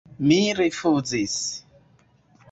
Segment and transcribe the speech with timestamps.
[0.27, 1.35] Mi rifuzis.